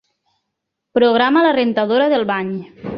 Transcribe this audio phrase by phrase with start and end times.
[0.99, 2.55] Programa la rentadora del bany.